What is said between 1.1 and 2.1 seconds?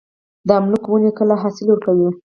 کله حاصل ورکوي؟